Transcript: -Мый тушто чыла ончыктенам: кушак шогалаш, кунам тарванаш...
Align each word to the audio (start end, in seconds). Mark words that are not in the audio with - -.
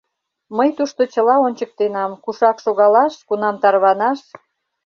-Мый 0.57 0.69
тушто 0.77 1.01
чыла 1.13 1.35
ончыктенам: 1.45 2.11
кушак 2.23 2.57
шогалаш, 2.63 3.13
кунам 3.27 3.55
тарванаш... 3.63 4.19